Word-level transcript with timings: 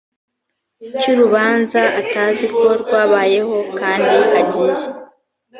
cy 0.99 1.07
urubanza 1.13 1.81
atazi 2.01 2.45
ko 2.57 2.65
rwabayeho 2.81 3.57
kandi 3.79 4.15
hagiye 4.31 4.85